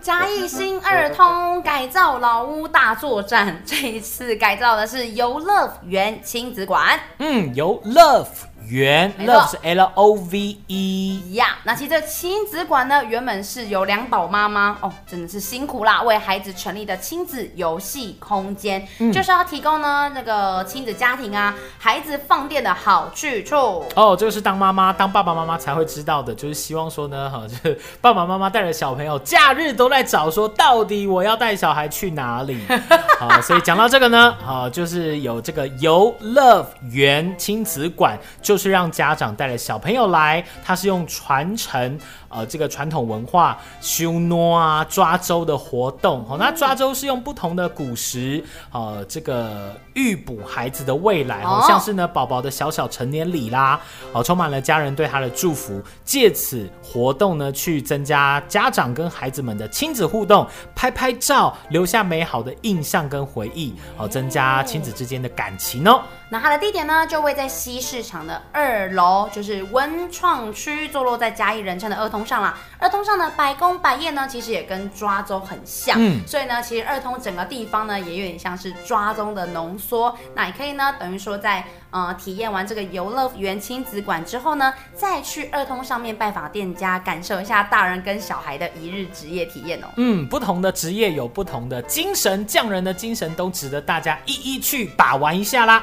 [0.00, 6.98] 嘉义新二通改造老屋大作战，这一次改造的是游乐园亲子馆。
[7.18, 8.26] 嗯，游乐。
[8.68, 11.46] 园，Love 是 L O V E 呀。
[11.46, 23.56] Yeah, 那其实这亲子馆呢，原本是由两宝妈妈哦，真的是辛苦啦，为孩子成立的亲子游戏空间，嗯、就是要提供呢那个亲子家庭啊，孩子放电的好去处。
[23.94, 32.58] 哦，这个是当妈妈、当爸爸妈妈才会知道的，就是希望说呢，哈，就是爸爸妈妈带着小朋友，假日都在找说，到底我要带小孩去哪里？
[33.18, 38.57] 好，所以讲到这个呢，啊，就是有这个游乐园亲子馆就。
[38.58, 41.96] 就是让家长带着小朋友来，他是用传承
[42.28, 46.26] 呃这个传统文化修诺啊抓周的活动。
[46.26, 53.80] 好、哦，那抓周是用不同的古时呃这个预卜孩子的未来，好、哦、像是呢宝宝的小小成年礼啦，
[54.12, 55.80] 好、哦、充满了家人对他的祝福。
[56.04, 66.02] 借此活动呢，去增加家长跟孩子们的亲子互动，拍拍照，留下美好的印象跟回忆，好、哦、增加亲子之间的感情哦。
[66.28, 72.58] 那它的地点呢，就位在西市场的二楼，就是文创区，坐落在嘉义人称的二通上啦。
[72.78, 80.16] 二通上的百工百业呢，其实也跟抓周很像，嗯，所以呢，其实二通整个地方呢，也有点像是抓周的浓缩。
[80.34, 89.88] 那也可以呢，等于说在呃体验完这个游乐园亲子馆之后呢，再去二通上面拜访店家，感受一下大人跟小孩的一日职业体验哦。
[89.96, 95.82] 嗯，不同的职业有不同的精神，匠人的精神都值得大家一一去把玩一下啦。